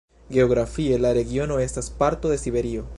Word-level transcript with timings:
Geografie 0.35 0.97
la 1.03 1.11
regiono 1.19 1.59
estas 1.67 1.91
parto 2.03 2.33
de 2.35 2.43
Siberio. 2.47 2.87